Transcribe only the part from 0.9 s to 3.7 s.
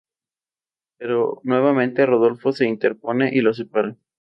Pero nuevamente, Rodolfo se interpone y los